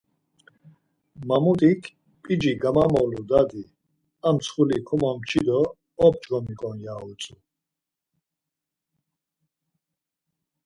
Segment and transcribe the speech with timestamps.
[1.27, 1.81] Mamut̆ik,
[2.21, 3.63] P̌ici gamamolu dadi,
[4.27, 5.59] ar mtsxuli komomçi do
[6.05, 7.35] op̌ç̌ǩnomiǩon ya utzu.